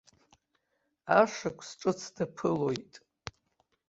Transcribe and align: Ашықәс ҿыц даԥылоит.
Ашықәс 1.19 1.69
ҿыц 1.79 2.01
даԥылоит. 2.15 2.93